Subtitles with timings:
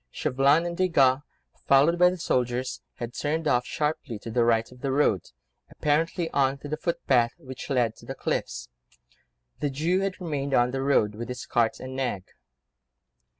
[0.09, 1.21] Chauvelin and Desgas,
[1.67, 5.27] followed by the soldiers, had turned off sharply to the right of the road,
[5.69, 8.67] apparently on to the footpath, which led to the cliffs.
[9.59, 12.23] The Jew had remained on the road, with his cart and nag.